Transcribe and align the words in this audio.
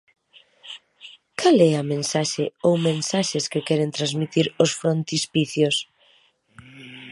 Cal 1.39 1.57
é 1.69 1.71
a 1.81 1.87
mensaxe 1.93 2.43
ou 2.67 2.73
mensaxes 2.89 3.45
que 3.51 3.65
queren 3.67 3.95
transmitir 3.97 4.45
os 4.63 4.71
frontispicios? 4.79 5.75